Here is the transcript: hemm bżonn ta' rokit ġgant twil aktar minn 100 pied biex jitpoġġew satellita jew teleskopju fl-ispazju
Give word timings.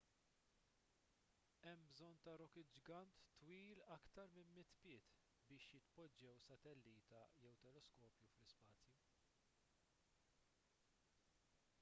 hemm 1.65 1.83
bżonn 1.89 2.15
ta' 2.27 2.31
rokit 2.41 2.71
ġgant 2.77 3.19
twil 3.41 3.83
aktar 3.97 4.31
minn 4.37 4.49
100 4.55 4.65
pied 4.85 5.13
biex 5.51 5.69
jitpoġġew 5.75 6.33
satellita 6.49 7.21
jew 7.45 7.53
teleskopju 7.67 8.33
fl-ispazju 8.33 8.91